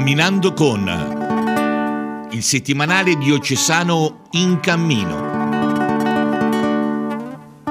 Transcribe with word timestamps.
Camminando 0.00 0.54
con 0.54 2.28
il 2.30 2.42
settimanale 2.42 3.18
diocesano 3.18 4.22
In 4.30 4.58
Cammino, 4.58 5.28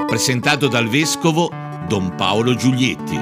presentato 0.06 0.68
dal 0.68 0.88
vescovo 0.88 1.52
Don 1.88 2.14
Paolo 2.16 2.54
Giulietti. 2.54 3.20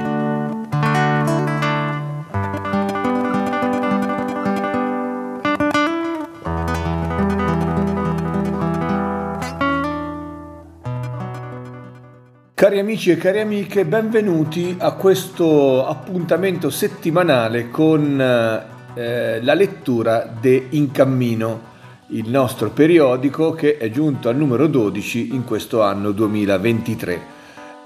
Cari 12.52 12.78
amici 12.78 13.10
e 13.10 13.16
cari 13.16 13.40
amiche, 13.40 13.86
benvenuti 13.86 14.76
a 14.78 14.92
questo 14.92 15.86
appuntamento 15.86 16.68
settimanale 16.68 17.70
con 17.70 18.76
eh, 18.98 19.38
la 19.42 19.54
lettura 19.54 20.28
de 20.40 20.66
In 20.70 20.90
Cammino, 20.90 21.76
il 22.08 22.28
nostro 22.28 22.70
periodico 22.70 23.52
che 23.52 23.76
è 23.76 23.90
giunto 23.90 24.28
al 24.28 24.34
numero 24.36 24.66
12 24.66 25.34
in 25.34 25.44
questo 25.44 25.82
anno 25.82 26.10
2023. 26.10 27.36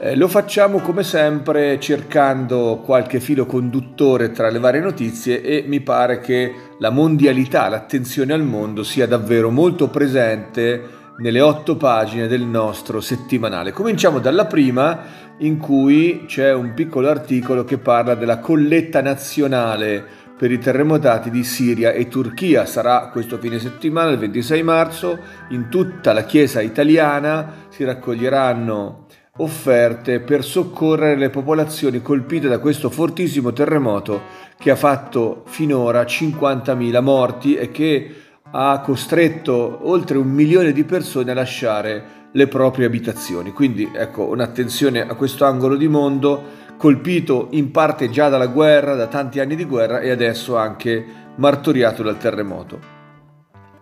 Eh, 0.01 0.17
lo 0.17 0.27
facciamo 0.27 0.79
come 0.79 1.03
sempre 1.03 1.79
cercando 1.79 2.81
qualche 2.83 3.21
filo 3.21 3.45
conduttore 3.45 4.31
tra 4.31 4.49
le 4.49 4.59
varie 4.59 4.81
notizie 4.81 5.43
e 5.43 5.65
mi 5.67 5.81
pare 5.81 6.21
che 6.21 6.55
la 6.79 6.89
mondialità, 6.89 7.69
l'attenzione 7.69 8.33
al 8.33 8.43
mondo 8.43 8.83
sia 8.83 9.07
davvero 9.07 9.51
molto 9.51 9.89
presente 9.89 11.01
nelle 11.19 11.43
otto 11.43 11.77
pagine 11.77 12.27
del 12.27 12.43
nostro 12.43 13.03
settimanale. 13.03 13.73
Cominciamo 13.73 14.19
dalla 14.19 14.47
prima 14.47 15.21
in 15.39 15.59
cui 15.59 16.25
c'è 16.27 16.55
un 16.55 16.73
piccolo 16.75 17.09
articolo 17.11 17.65
che 17.65 17.77
parla 17.77 18.15
della 18.15 18.39
colletta 18.39 19.03
nazionale 19.03 20.21
per 20.43 20.51
i 20.51 20.59
terremotati 20.59 21.31
di 21.31 21.45
Siria 21.45 21.93
e 21.93 22.09
Turchia. 22.09 22.67
Sarà 22.67 23.11
questo 23.13 23.39
fine 23.39 23.61
settimana, 23.61 24.11
il 24.11 24.19
26 24.19 24.63
marzo, 24.65 25.17
in 25.51 25.69
tutta 25.69 26.13
la 26.13 26.25
Chiesa 26.25 26.61
italiana 26.61 27.67
si 27.69 27.85
raccoglieranno 27.85 29.07
offerte 29.37 30.19
per 30.19 30.43
soccorrere 30.43 31.15
le 31.15 31.31
popolazioni 31.31 32.03
colpite 32.03 32.49
da 32.49 32.59
questo 32.59 32.91
fortissimo 32.91 33.53
terremoto 33.53 34.23
che 34.59 34.73
ha 34.73 34.75
fatto 34.75 35.45
finora 35.47 36.03
50.000 36.03 37.01
morti 37.01 37.55
e 37.55 37.71
che 37.71 38.15
ha 38.51 38.81
costretto 38.81 39.79
oltre 39.89 40.19
un 40.19 40.27
milione 40.27 40.73
di 40.73 40.83
persone 40.83 41.31
a 41.31 41.35
lasciare 41.35 42.05
le 42.33 42.49
proprie 42.49 42.87
abitazioni. 42.87 43.53
Quindi 43.53 43.89
ecco 43.95 44.25
un'attenzione 44.25 45.03
a 45.03 45.15
questo 45.15 45.45
angolo 45.45 45.77
di 45.77 45.87
mondo 45.87 46.62
colpito 46.83 47.47
in 47.53 47.71
parte 47.71 48.11
già 48.11 48.29
dalla 48.29 48.49
guerra, 48.49 48.97
da 48.97 49.07
tanti 49.07 49.39
anni 49.39 49.55
di 49.55 49.67
guerra 49.67 50.01
e 50.01 50.11
adesso 50.11 50.57
anche 50.57 51.05
martoriato 51.37 52.03
dal 52.03 52.19
terremoto. 52.19 52.81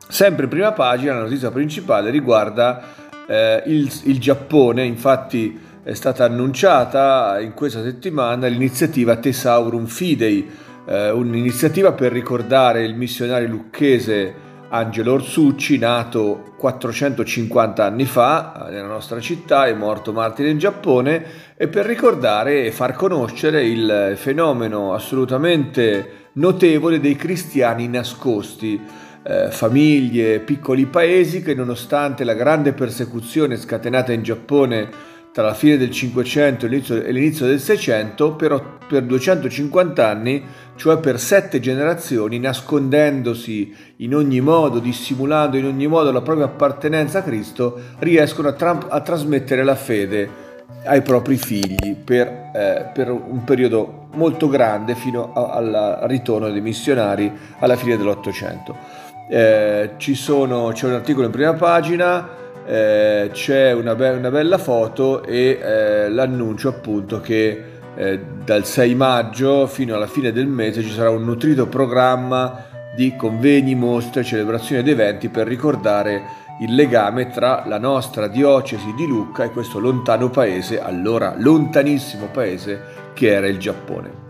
Sempre 0.07 0.45
in 0.45 0.51
prima 0.51 0.73
pagina 0.73 1.15
la 1.15 1.23
notizia 1.23 1.51
principale 1.51 2.11
riguarda 2.11 2.83
eh, 3.27 3.63
il, 3.65 3.91
il 4.03 4.21
Giappone, 4.21 4.85
infatti 4.85 5.59
è 5.83 5.95
stata 5.95 6.27
annunciata 6.27 7.41
in 7.41 7.55
questa 7.55 7.83
settimana 7.83 8.49
l'iniziativa 8.49 9.17
Tesaurum 9.17 9.87
Fidei, 9.87 10.47
eh, 10.85 11.11
un'iniziativa 11.11 11.93
per 11.93 12.13
ricordare 12.13 12.85
il 12.85 12.97
missionario 12.97 13.49
lucchese 13.49 14.35
Angelo 14.73 15.15
Orsucci, 15.15 15.79
nato 15.79 16.53
450 16.57 17.85
anni 17.85 18.05
fa 18.05 18.69
nella 18.71 18.87
nostra 18.87 19.19
città, 19.19 19.67
è 19.67 19.75
morto 19.75 20.13
martire 20.13 20.49
in 20.49 20.59
Giappone, 20.59 21.25
e 21.57 21.67
per 21.67 21.87
ricordare 21.87 22.65
e 22.65 22.71
far 22.71 22.93
conoscere 22.93 23.67
il 23.67 24.13
fenomeno 24.15 24.95
assolutamente 24.95 26.29
notevole 26.35 27.01
dei 27.01 27.17
cristiani 27.17 27.89
nascosti, 27.89 28.81
eh, 29.25 29.51
famiglie, 29.51 30.39
piccoli 30.39 30.87
paesi 30.87 31.43
che 31.43 31.55
nonostante 31.55 32.23
la 32.23 32.35
grande 32.35 32.73
persecuzione 32.73 33.57
scatenata 33.57 34.13
in 34.13 34.23
Giappone 34.23 34.89
tra 35.33 35.45
la 35.45 35.55
fine 35.55 35.77
del 35.77 35.91
500 35.91 36.67
e 36.67 37.13
l'inizio 37.13 37.47
del 37.47 37.61
600, 37.61 38.33
però 38.33 38.79
per 38.89 39.05
250 39.05 40.09
anni, 40.09 40.43
cioè 40.75 40.99
per 40.99 41.21
sette 41.21 41.61
generazioni, 41.61 42.41
nascondendosi 42.41 43.75
in 43.97 44.15
ogni 44.15 44.41
modo, 44.41 44.81
dissimulando 44.81 45.57
in 45.57 45.67
ogni 45.67 45.87
modo 45.87 46.11
la 46.11 46.23
propria 46.23 46.47
appartenenza 46.47 47.21
a 47.21 47.23
Cristo, 47.23 47.81
riescono 47.99 48.49
a, 48.49 48.53
tra- 48.53 48.87
a 48.89 49.01
trasmettere 49.01 49.63
la 49.63 49.77
fede 49.77 50.49
ai 50.85 51.03
propri 51.03 51.37
figli 51.37 51.95
per, 51.95 52.27
eh, 52.55 52.91
per, 52.93 53.11
un 53.11 53.45
periodo 53.45 54.09
molto 54.15 54.49
grande 54.49 54.95
fino 54.97 55.33
a- 55.33 55.51
al 55.51 55.99
ritorno 56.09 56.51
dei 56.51 56.61
missionari 56.61 57.31
alla 57.61 57.77
fine 57.77 57.97
dell'Ottocento. 57.97 58.75
Eh, 59.29 59.91
c'è 59.97 60.23
un 60.43 60.93
articolo 60.93 61.27
in 61.27 61.33
prima 61.33 61.53
pagina 61.53 62.40
eh, 62.67 63.31
c'è 63.33 63.73
una, 63.73 63.95
be- 63.95 64.11
una, 64.11 64.31
bella 64.31 64.59
foto 64.59 65.23
e 65.23 65.59
eh, 65.61 66.09
l'annuncio 66.09 66.69
appunto 66.69 67.21
che 67.21 67.65
eh, 67.95 68.21
dal 68.45 68.65
6 68.65 68.95
maggio 68.95 69.67
fino 69.67 69.95
alla 69.95 70.07
fine 70.07 70.33
del 70.33 70.47
mese 70.47 70.83
ci 70.83 70.91
sarà 70.91 71.11
un 71.11 71.25
nutrito 71.25 71.67
programma 71.67 72.65
di 72.95 73.17
convegni, 73.17 73.75
mostre, 73.75 74.25
celebrazioni 74.25 74.81
ed 74.81 74.89
eventi 74.89 75.29
per 75.29 75.47
ricordare 75.47 76.39
il 76.61 76.75
legame 76.75 77.31
tra 77.31 77.65
la 77.67 77.79
nostra 77.79 78.29
diocesi 78.29 78.93
di 78.95 79.07
Lucca 79.07 79.45
e 79.45 79.51
questo 79.51 79.79
lontano 79.79 80.29
paese, 80.29 80.81
allora 80.81 81.35
lontanissimo 81.37 82.27
paese 82.27 83.11
che 83.15 83.33
era 83.33 83.47
il 83.47 83.59
Giappone. 83.59 84.29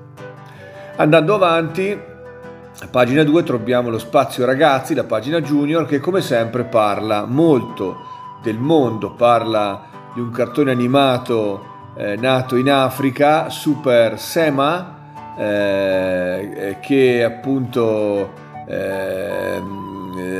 Andando 0.96 1.34
avanti, 1.34 1.90
a 1.92 2.86
pagina 2.88 3.24
2 3.24 3.42
troviamo 3.42 3.90
lo 3.90 3.98
spazio 3.98 4.44
ragazzi, 4.44 4.94
la 4.94 5.04
pagina 5.04 5.40
junior 5.40 5.86
che 5.86 5.98
come 5.98 6.20
sempre 6.20 6.64
parla 6.64 7.24
molto 7.24 8.18
del 8.42 8.58
mondo, 8.58 9.10
parla 9.10 9.82
di 10.14 10.20
un 10.20 10.30
cartone 10.30 10.70
animato 10.70 11.68
eh, 11.94 12.16
nato 12.16 12.56
in 12.56 12.70
Africa, 12.70 13.48
Super 13.50 14.18
Sema, 14.18 14.98
eh, 15.36 16.52
eh 16.56 16.80
che 16.80 17.24
appunto 17.24 18.32
eh, 18.66 19.62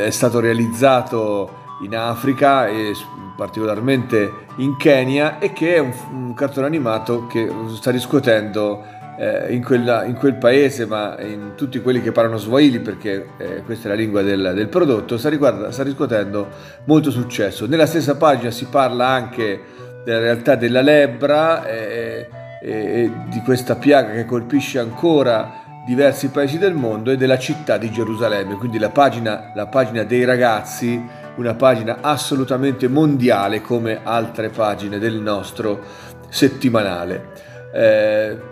è 0.05 0.11
stato 0.11 0.41
realizzato 0.41 1.59
in 1.83 1.97
Africa 1.97 2.67
e 2.67 2.95
particolarmente 3.37 4.47
in 4.57 4.77
Kenya 4.77 5.39
e 5.39 5.53
che 5.53 5.77
è 5.77 5.79
un, 5.79 5.93
un 6.13 6.35
cartone 6.35 6.67
animato 6.67 7.27
che 7.27 7.51
sta 7.75 7.91
riscuotendo 7.91 8.99
eh, 9.21 9.53
in, 9.53 9.63
quella, 9.63 10.05
in, 10.05 10.15
quel 10.15 10.37
paese, 10.37 10.87
ma 10.87 11.21
in 11.21 11.53
tutti 11.55 11.79
quelli 11.81 12.01
che 12.01 12.11
parlano 12.11 12.39
Swahili, 12.39 12.81
perché 12.81 13.27
eh, 13.37 13.63
questa 13.67 13.89
è 13.89 13.91
la 13.91 13.97
lingua 13.97 14.23
del, 14.23 14.53
del 14.55 14.69
prodotto, 14.69 15.19
sta, 15.19 15.29
riguarda, 15.29 15.71
sta, 15.71 15.83
riscuotendo 15.83 16.49
molto 16.85 17.11
successo. 17.11 17.67
Nella 17.67 17.85
stessa 17.85 18.17
pagina 18.17 18.51
si 18.51 18.65
parla 18.65 19.09
anche 19.09 19.61
della 20.05 20.21
realtà 20.21 20.55
della 20.55 20.81
lebbra 20.81 21.67
e, 21.67 22.29
e 22.63 23.13
di 23.29 23.43
questa 23.43 23.77
piaga 23.77 24.13
che 24.13 24.25
colpisce 24.25 24.79
ancora 24.79 25.59
diversi 25.85 26.29
paesi 26.29 26.57
del 26.57 26.73
mondo 26.73 27.11
e 27.11 27.19
della 27.19 27.39
città 27.39 27.77
di 27.77 27.91
Gerusalemme. 27.91 28.55
Quindi 28.55 28.79
la 28.79 28.89
pagina, 28.89 29.53
la 29.55 29.67
pagina 29.67 30.03
dei 30.03 30.25
ragazzi, 30.25 30.99
una 31.37 31.53
pagina 31.53 31.99
assolutamente 32.01 32.89
mondiale 32.89 33.61
come 33.61 34.01
altre 34.03 34.49
pagine 34.49 34.99
del 34.99 35.17
nostro 35.17 35.79
settimanale. 36.31 37.49
Eh, 37.73 38.50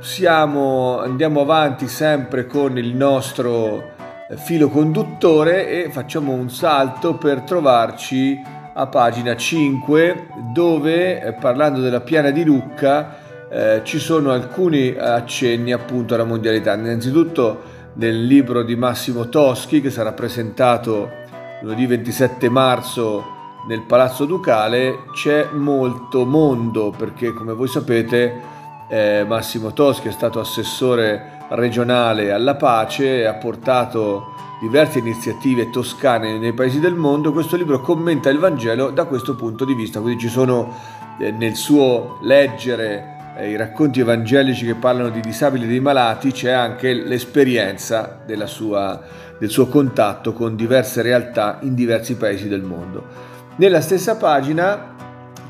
siamo, 0.00 0.98
andiamo 1.00 1.40
avanti 1.40 1.88
sempre 1.88 2.46
con 2.46 2.78
il 2.78 2.94
nostro 2.94 3.94
eh, 4.28 4.36
filo 4.36 4.68
conduttore 4.68 5.68
e 5.68 5.90
facciamo 5.90 6.32
un 6.32 6.50
salto 6.50 7.14
per 7.14 7.40
trovarci 7.42 8.40
a 8.74 8.86
pagina 8.86 9.36
5 9.36 10.28
dove 10.52 11.22
eh, 11.22 11.32
parlando 11.32 11.80
della 11.80 12.00
piana 12.00 12.30
di 12.30 12.44
Lucca 12.44 13.24
eh, 13.48 13.80
ci 13.84 13.98
sono 13.98 14.32
alcuni 14.32 14.94
accenni 14.96 15.72
appunto 15.72 16.14
alla 16.14 16.24
mondialità. 16.24 16.74
Innanzitutto 16.74 17.74
nel 17.94 18.26
libro 18.26 18.62
di 18.62 18.76
Massimo 18.76 19.28
Toschi 19.28 19.80
che 19.80 19.90
sarà 19.90 20.12
presentato 20.12 21.10
lunedì 21.62 21.86
27 21.86 22.48
marzo 22.50 23.34
nel 23.68 23.82
Palazzo 23.82 24.26
Ducale 24.26 25.04
c'è 25.12 25.48
molto 25.52 26.24
mondo 26.24 26.90
perché 26.96 27.32
come 27.32 27.52
voi 27.52 27.66
sapete 27.66 28.54
eh, 28.88 29.24
Massimo 29.26 29.72
Toschi 29.72 30.08
è 30.08 30.12
stato 30.12 30.40
assessore 30.40 31.34
regionale 31.50 32.32
alla 32.32 32.54
pace 32.54 33.20
e 33.20 33.24
ha 33.24 33.34
portato 33.34 34.34
diverse 34.60 34.98
iniziative 34.98 35.70
toscane 35.70 36.38
nei 36.38 36.52
paesi 36.52 36.80
del 36.80 36.94
mondo. 36.94 37.32
Questo 37.32 37.56
libro 37.56 37.80
commenta 37.80 38.30
il 38.30 38.38
Vangelo 38.38 38.90
da 38.90 39.04
questo 39.04 39.34
punto 39.34 39.64
di 39.64 39.74
vista, 39.74 40.00
quindi 40.00 40.20
ci 40.20 40.28
sono 40.28 40.74
eh, 41.18 41.30
nel 41.30 41.54
suo 41.54 42.18
leggere 42.22 43.34
eh, 43.36 43.50
i 43.50 43.56
racconti 43.56 44.00
evangelici 44.00 44.64
che 44.64 44.74
parlano 44.74 45.10
di 45.10 45.20
disabili 45.20 45.64
e 45.64 45.68
dei 45.68 45.80
malati, 45.80 46.32
c'è 46.32 46.50
anche 46.50 46.94
l'esperienza 46.94 48.20
sua, 48.46 49.00
del 49.38 49.50
suo 49.50 49.66
contatto 49.66 50.32
con 50.32 50.56
diverse 50.56 51.02
realtà 51.02 51.58
in 51.62 51.74
diversi 51.74 52.16
paesi 52.16 52.48
del 52.48 52.62
mondo. 52.62 53.34
Nella 53.56 53.80
stessa 53.80 54.16
pagina 54.16 54.94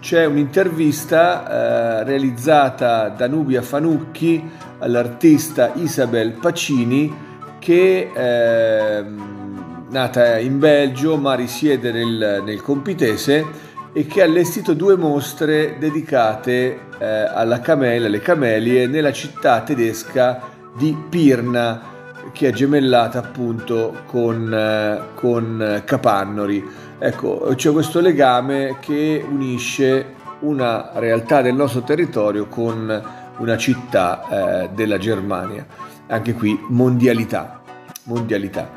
c'è 0.01 0.25
un'intervista 0.25 2.01
eh, 2.01 2.05
realizzata 2.05 3.09
da 3.09 3.27
Nubia 3.27 3.63
Fanucchi 3.63 4.43
all'artista 4.79 5.73
Isabel 5.75 6.33
Pacini 6.33 7.25
che 7.59 8.13
è 8.13 8.99
ehm, 8.99 9.87
nata 9.91 10.39
in 10.39 10.59
Belgio 10.59 11.17
ma 11.17 11.35
risiede 11.35 11.93
nel, 11.93 12.43
nel 12.45 12.61
Compitese 12.61 13.45
e 13.93 14.07
che 14.07 14.21
ha 14.21 14.25
allestito 14.25 14.75
due 14.75 14.97
mostre 14.97 15.77
dedicate 15.79 16.81
eh, 16.99 17.07
alla 17.07 17.61
camella, 17.61 18.07
alle 18.07 18.21
camelie 18.21 18.87
nella 18.87 19.13
città 19.13 19.63
tedesca 19.63 20.41
di 20.77 20.97
Pirna 21.09 21.95
che 22.33 22.49
è 22.49 22.53
gemellata 22.53 23.19
appunto 23.19 24.03
con, 24.07 24.53
eh, 24.53 25.01
con 25.15 25.83
Capannori. 25.85 26.65
Ecco, 26.99 27.53
c'è 27.55 27.71
questo 27.73 28.01
legame 28.01 28.77
che 28.81 29.25
unisce 29.29 30.15
una 30.41 30.91
realtà 30.95 31.43
del 31.43 31.55
nostro 31.55 31.83
territorio 31.83 32.47
con 32.47 33.03
una 33.39 33.57
città 33.57 34.63
eh, 34.63 34.71
della 34.75 34.99
Germania. 34.99 35.67
Anche 36.09 36.33
qui 36.35 36.59
mondialità. 36.69 37.61
mondialità. 38.05 38.69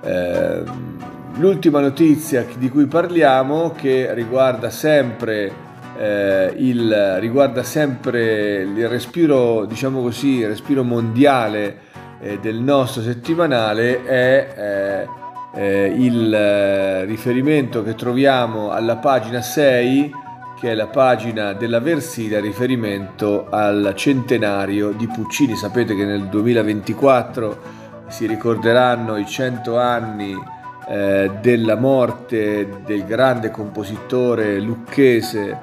Eh, 0.00 0.62
L'ultima 1.38 1.78
notizia 1.78 2.44
di 2.56 2.68
cui 2.68 2.86
parliamo, 2.86 3.70
che 3.70 4.12
riguarda 4.12 4.70
sempre, 4.70 5.52
eh, 5.96 6.52
il, 6.56 7.18
riguarda 7.20 7.62
sempre 7.62 8.62
il 8.62 8.88
respiro, 8.88 9.64
diciamo 9.64 10.00
così, 10.02 10.38
il 10.38 10.48
respiro 10.48 10.82
mondiale 10.82 11.86
eh, 12.20 12.38
del 12.38 12.56
nostro 12.56 13.02
settimanale, 13.02 14.04
è 14.04 14.54
eh, 14.56 15.08
eh 15.54 15.86
il 15.96 16.32
eh, 16.32 17.04
riferimento 17.04 17.82
che 17.82 17.94
troviamo 17.94 18.70
alla 18.70 18.96
pagina 18.96 19.40
6, 19.40 20.12
che 20.60 20.72
è 20.72 20.74
la 20.74 20.88
pagina 20.88 21.52
della 21.52 21.80
Versilia, 21.80 22.40
riferimento 22.40 23.46
al 23.48 23.92
centenario 23.94 24.90
di 24.90 25.06
Puccini. 25.06 25.54
Sapete 25.54 25.94
che 25.94 26.04
nel 26.04 26.26
2024 26.26 27.76
si 28.08 28.26
ricorderanno 28.26 29.16
i 29.16 29.26
100 29.26 29.78
anni 29.78 30.56
della 30.88 31.76
morte 31.76 32.80
del 32.86 33.04
grande 33.04 33.50
compositore 33.50 34.58
lucchese 34.58 35.54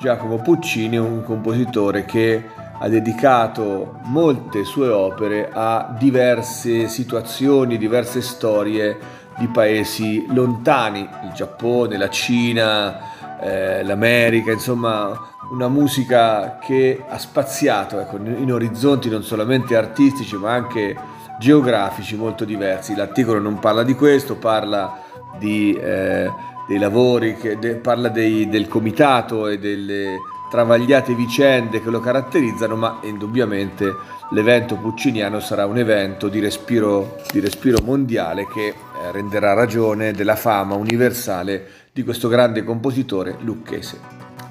Giacomo 0.00 0.38
Puccini, 0.38 0.98
un 0.98 1.22
compositore 1.22 2.04
che 2.04 2.42
ha 2.84 2.88
dedicato 2.88 4.00
molte 4.02 4.64
sue 4.64 4.88
opere 4.88 5.48
a 5.50 5.96
diverse 5.98 6.86
situazioni, 6.86 7.78
diverse 7.78 8.20
storie 8.20 8.98
di 9.38 9.48
paesi 9.48 10.26
lontani, 10.28 11.00
il 11.00 11.32
Giappone, 11.32 11.96
la 11.96 12.10
Cina, 12.10 13.40
eh, 13.40 13.82
l'America, 13.82 14.52
insomma 14.52 15.18
una 15.50 15.68
musica 15.68 16.58
che 16.58 17.02
ha 17.08 17.16
spaziato 17.18 18.00
ecco, 18.00 18.16
in 18.16 18.52
orizzonti 18.52 19.08
non 19.08 19.22
solamente 19.22 19.76
artistici 19.76 20.36
ma 20.36 20.52
anche 20.52 20.94
geografici 21.38 22.16
molto 22.16 22.44
diversi. 22.44 22.94
L'articolo 22.94 23.40
non 23.40 23.60
parla 23.60 23.82
di 23.82 23.94
questo, 23.94 24.36
parla 24.36 25.00
di, 25.38 25.72
eh, 25.72 26.30
dei 26.68 26.78
lavori, 26.78 27.34
che, 27.36 27.58
de, 27.58 27.76
parla 27.76 28.10
dei, 28.10 28.46
del 28.46 28.68
comitato 28.68 29.48
e 29.48 29.58
delle 29.58 30.18
travagliate 30.54 31.16
vicende 31.16 31.82
che 31.82 31.90
lo 31.90 31.98
caratterizzano, 31.98 32.76
ma 32.76 33.00
indubbiamente 33.02 33.92
l'evento 34.30 34.76
pucciniano 34.76 35.40
sarà 35.40 35.66
un 35.66 35.78
evento 35.78 36.28
di 36.28 36.38
respiro, 36.38 37.16
di 37.32 37.40
respiro 37.40 37.78
mondiale 37.82 38.46
che 38.46 38.68
eh, 38.68 38.74
renderà 39.10 39.52
ragione 39.52 40.12
della 40.12 40.36
fama 40.36 40.76
universale 40.76 41.66
di 41.92 42.04
questo 42.04 42.28
grande 42.28 42.62
compositore 42.62 43.36
lucchese. 43.40 43.98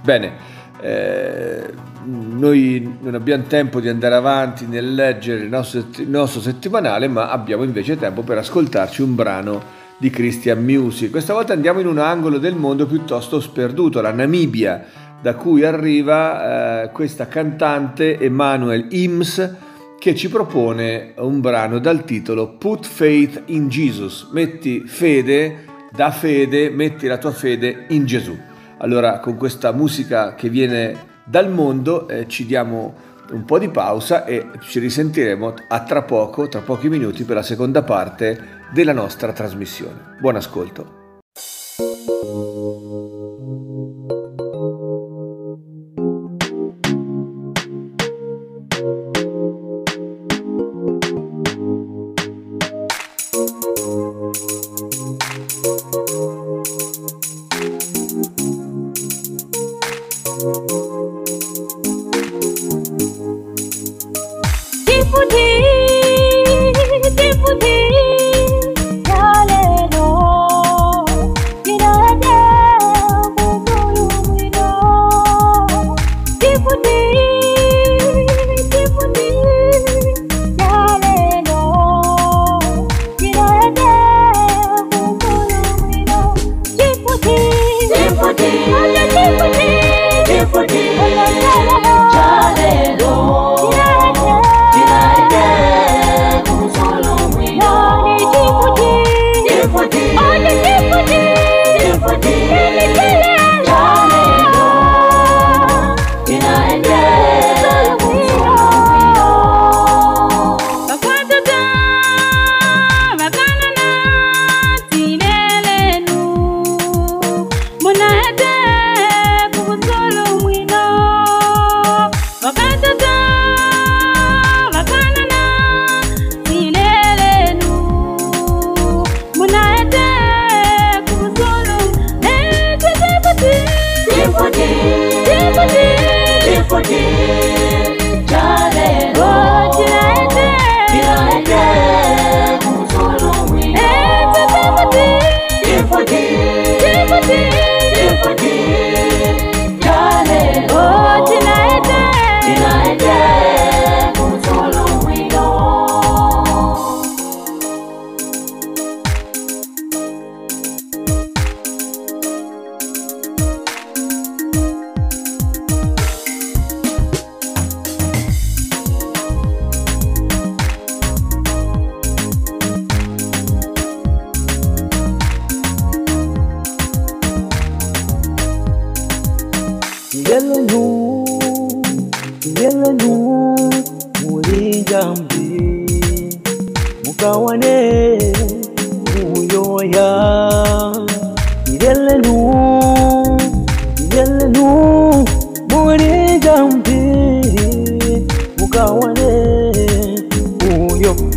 Bene, 0.04 0.34
eh, 0.82 1.72
noi 2.04 2.98
non 3.00 3.16
abbiamo 3.16 3.44
tempo 3.44 3.80
di 3.80 3.88
andare 3.88 4.16
avanti 4.16 4.66
nel 4.66 4.94
leggere 4.94 5.44
il 5.44 5.48
nostro, 5.48 5.86
il 6.00 6.10
nostro, 6.10 6.42
settimanale, 6.42 7.08
ma 7.08 7.30
abbiamo 7.30 7.64
invece 7.64 7.98
tempo 7.98 8.24
per 8.24 8.40
ascoltarci 8.40 9.02
un 9.02 9.16
brano 9.16 9.64
di 9.98 10.10
Christian 10.10 10.62
Music. 10.62 11.12
Questa 11.12 11.32
volta 11.32 11.54
andiamo 11.54 11.80
in 11.80 11.88
un 11.88 11.98
angolo 11.98 12.40
del 12.40 12.56
mondo 12.56 12.86
piuttosto 12.86 13.40
sperduto, 13.40 14.02
la 14.02 14.12
Namibia, 14.12 14.86
da 15.24 15.36
cui 15.36 15.64
arriva 15.64 16.84
eh, 16.84 16.92
questa 16.92 17.30
cantante 17.30 18.20
Emmanuel 18.20 18.88
Ims 18.90 19.56
che 19.98 20.16
ci 20.16 20.28
propone 20.28 21.14
un 21.20 21.40
brano 21.40 21.80
dal 21.80 22.04
titolo 22.04 22.58
Put 22.58 22.86
Faith 22.86 23.44
in 23.46 23.70
Jesus, 23.70 24.28
metti 24.34 24.84
fede, 24.86 25.64
da 25.94 26.12
fede, 26.12 26.70
metti 26.70 27.08
la 27.08 27.18
tua 27.18 27.32
fede 27.32 27.86
in 27.90 28.06
Gesù. 28.06 28.38
Allora 28.80 29.20
con 29.20 29.38
questa 29.38 29.72
musica 29.72 30.36
che 30.36 30.50
viene 30.50 31.12
dal 31.24 31.50
mondo 31.50 32.10
eh, 32.10 32.28
ci 32.28 32.46
diamo 32.46 32.94
un 33.32 33.46
po' 33.46 33.60
di 33.60 33.70
pausa 33.70 34.26
e 34.26 34.46
ci 34.60 34.80
risentiremo 34.80 35.54
a 35.70 35.84
tra 35.84 36.02
poco, 36.02 36.50
tra 36.50 36.60
pochi 36.60 36.90
minuti 36.90 37.24
per 37.24 37.38
la 37.38 37.44
seconda 37.44 37.82
parte 37.82 38.60
della 38.74 38.92
nostra 38.92 39.32
trasmissione. 39.32 40.18
Buon 40.20 40.36
ascolto. 40.36 41.02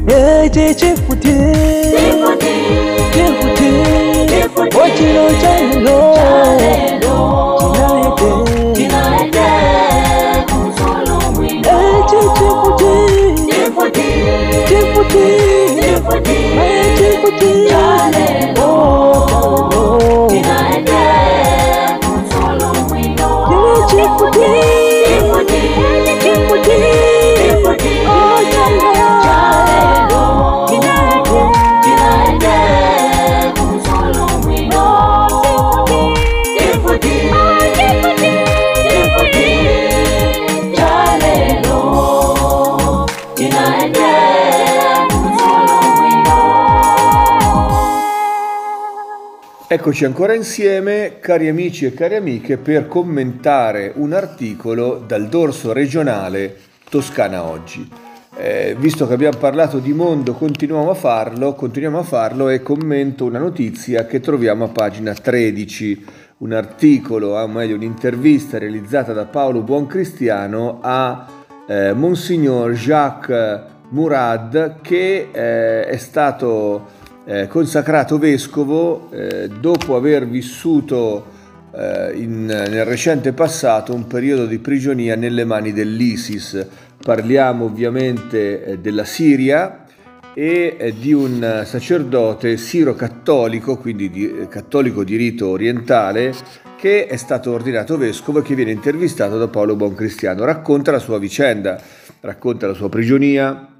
yeite 0.06 0.74
chifute. 0.74 1.36
Chifute. 3.12 3.70
Ochilo 4.82 5.26
chalelo 5.40 5.98
chinalete 8.74 9.42
eche 11.74 12.20
chifute. 12.36 12.92
Chifute. 13.48 14.08
Chifute. 14.68 15.26
Chifute. 16.96 17.50
Chifute. 23.88 24.85
Eccoci 49.86 50.04
ancora 50.04 50.34
insieme, 50.34 51.18
cari 51.20 51.46
amici 51.46 51.86
e 51.86 51.94
cari 51.94 52.16
amiche, 52.16 52.56
per 52.56 52.88
commentare 52.88 53.92
un 53.94 54.14
articolo 54.14 55.00
dal 55.06 55.28
dorso 55.28 55.72
regionale 55.72 56.56
Toscana 56.90 57.44
Oggi. 57.44 57.88
Eh, 58.36 58.74
visto 58.80 59.06
che 59.06 59.14
abbiamo 59.14 59.38
parlato 59.38 59.78
di 59.78 59.92
mondo, 59.92 60.32
continuiamo 60.32 60.90
a 60.90 60.94
farlo, 60.94 61.54
continuiamo 61.54 62.00
a 62.00 62.02
farlo 62.02 62.48
e 62.48 62.62
commento 62.62 63.26
una 63.26 63.38
notizia 63.38 64.06
che 64.06 64.18
troviamo 64.18 64.64
a 64.64 64.68
pagina 64.70 65.14
13, 65.14 66.04
un 66.38 66.52
articolo, 66.52 67.38
o 67.38 67.46
meglio 67.46 67.76
un'intervista 67.76 68.58
realizzata 68.58 69.12
da 69.12 69.26
Paolo 69.26 69.60
Buoncristiano 69.60 70.80
a 70.82 71.28
eh, 71.68 71.92
Monsignor 71.92 72.72
Jacques 72.72 73.60
Murad 73.90 74.80
che 74.80 75.28
eh, 75.30 75.86
è 75.86 75.96
stato 75.96 76.95
eh, 77.26 77.48
consacrato 77.48 78.18
vescovo 78.18 79.10
eh, 79.10 79.48
dopo 79.48 79.96
aver 79.96 80.28
vissuto 80.28 81.26
eh, 81.74 82.12
in, 82.14 82.44
nel 82.44 82.84
recente 82.84 83.32
passato 83.32 83.92
un 83.92 84.06
periodo 84.06 84.46
di 84.46 84.58
prigionia 84.58 85.16
nelle 85.16 85.44
mani 85.44 85.72
dell'ISIS. 85.72 86.66
Parliamo 87.02 87.64
ovviamente 87.64 88.64
eh, 88.64 88.78
della 88.78 89.04
Siria 89.04 89.84
e 90.32 90.76
eh, 90.78 90.94
di 90.98 91.12
un 91.12 91.62
sacerdote 91.64 92.56
siro-cattolico, 92.56 93.76
quindi 93.76 94.08
di, 94.08 94.46
cattolico 94.48 95.02
di 95.02 95.16
rito 95.16 95.48
orientale, 95.48 96.32
che 96.76 97.06
è 97.06 97.16
stato 97.16 97.50
ordinato 97.52 97.96
vescovo 97.96 98.38
e 98.38 98.42
che 98.42 98.54
viene 98.54 98.70
intervistato 98.70 99.36
da 99.36 99.48
Paolo 99.48 99.74
Boncristiano. 99.74 100.44
Racconta 100.44 100.92
la 100.92 100.98
sua 101.00 101.18
vicenda, 101.18 101.80
racconta 102.20 102.68
la 102.68 102.74
sua 102.74 102.88
prigionia, 102.88 103.75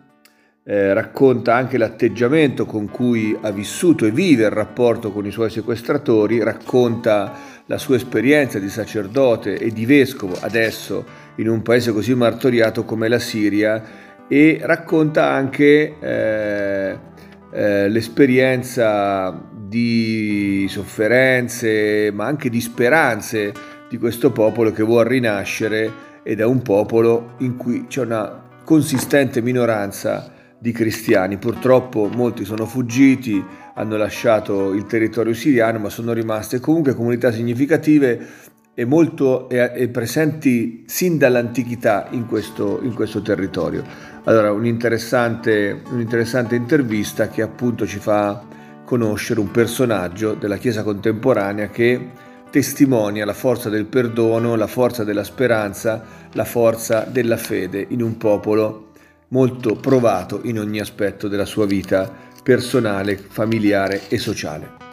eh, 0.68 0.92
racconta 0.92 1.54
anche 1.54 1.78
l'atteggiamento 1.78 2.66
con 2.66 2.90
cui 2.90 3.38
ha 3.40 3.52
vissuto 3.52 4.04
e 4.04 4.10
vive 4.10 4.46
il 4.46 4.50
rapporto 4.50 5.12
con 5.12 5.24
i 5.24 5.30
suoi 5.30 5.48
sequestratori, 5.48 6.42
racconta 6.42 7.32
la 7.66 7.78
sua 7.78 7.94
esperienza 7.94 8.58
di 8.58 8.68
sacerdote 8.68 9.58
e 9.58 9.70
di 9.70 9.86
vescovo 9.86 10.36
adesso 10.40 11.04
in 11.36 11.48
un 11.48 11.62
paese 11.62 11.92
così 11.92 12.14
martoriato 12.14 12.84
come 12.84 13.06
la 13.06 13.20
Siria 13.20 13.80
e 14.26 14.58
racconta 14.60 15.30
anche 15.30 15.98
eh, 16.00 16.98
eh, 17.52 17.88
l'esperienza 17.88 19.40
di 19.52 20.66
sofferenze 20.68 22.10
ma 22.12 22.26
anche 22.26 22.50
di 22.50 22.60
speranze 22.60 23.52
di 23.88 23.98
questo 23.98 24.32
popolo 24.32 24.72
che 24.72 24.82
vuole 24.82 25.10
rinascere 25.10 25.92
ed 26.24 26.40
è 26.40 26.44
un 26.44 26.60
popolo 26.62 27.34
in 27.38 27.56
cui 27.56 27.86
c'è 27.86 28.00
una 28.00 28.42
consistente 28.64 29.40
minoranza 29.40 30.34
di 30.66 30.72
cristiani. 30.72 31.36
Purtroppo 31.36 32.08
molti 32.12 32.44
sono 32.44 32.66
fuggiti, 32.66 33.40
hanno 33.74 33.96
lasciato 33.96 34.72
il 34.72 34.84
territorio 34.86 35.32
siriano, 35.32 35.78
ma 35.78 35.90
sono 35.90 36.12
rimaste 36.12 36.58
comunque 36.58 36.92
comunità 36.92 37.30
significative 37.30 38.26
e 38.74 38.84
molto 38.84 39.48
e, 39.48 39.70
e 39.72 39.88
presenti 39.88 40.82
sin 40.84 41.18
dall'antichità 41.18 42.08
in 42.10 42.26
questo, 42.26 42.80
in 42.82 42.94
questo 42.94 43.22
territorio. 43.22 43.84
Allora, 44.24 44.50
un'interessante, 44.50 45.82
un'interessante 45.88 46.56
intervista 46.56 47.28
che 47.28 47.42
appunto 47.42 47.86
ci 47.86 48.00
fa 48.00 48.42
conoscere 48.84 49.38
un 49.38 49.52
personaggio 49.52 50.34
della 50.34 50.56
Chiesa 50.56 50.82
contemporanea 50.82 51.68
che 51.68 52.10
testimonia 52.50 53.24
la 53.24 53.34
forza 53.34 53.68
del 53.68 53.84
perdono, 53.84 54.56
la 54.56 54.66
forza 54.66 55.04
della 55.04 55.22
speranza, 55.22 56.02
la 56.32 56.44
forza 56.44 57.06
della 57.08 57.36
fede 57.36 57.86
in 57.90 58.02
un 58.02 58.16
popolo 58.16 58.85
molto 59.28 59.74
provato 59.76 60.40
in 60.44 60.58
ogni 60.58 60.80
aspetto 60.80 61.28
della 61.28 61.44
sua 61.44 61.66
vita 61.66 62.10
personale, 62.42 63.16
familiare 63.16 64.02
e 64.08 64.18
sociale. 64.18 64.84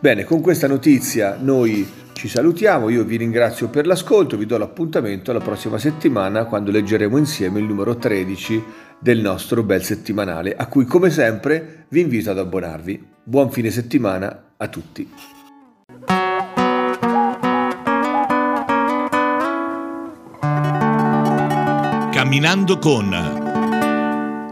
Bene, 0.00 0.24
con 0.24 0.40
questa 0.40 0.66
notizia 0.66 1.36
noi 1.38 1.86
ci 2.12 2.28
salutiamo, 2.28 2.88
io 2.88 3.04
vi 3.04 3.16
ringrazio 3.16 3.68
per 3.68 3.86
l'ascolto, 3.86 4.36
vi 4.36 4.46
do 4.46 4.56
l'appuntamento 4.56 5.30
alla 5.30 5.40
prossima 5.40 5.78
settimana 5.78 6.44
quando 6.44 6.70
leggeremo 6.70 7.16
insieme 7.16 7.58
il 7.58 7.66
numero 7.66 7.96
13 7.96 8.64
del 8.98 9.20
nostro 9.20 9.62
bel 9.62 9.82
settimanale, 9.82 10.54
a 10.54 10.66
cui 10.66 10.84
come 10.84 11.10
sempre 11.10 11.86
vi 11.88 12.00
invito 12.00 12.30
ad 12.30 12.38
abbonarvi. 12.38 13.06
Buon 13.24 13.50
fine 13.50 13.70
settimana 13.70 14.52
a 14.56 14.68
tutti. 14.68 15.10
Camminando 22.10 22.78
con 22.78 23.41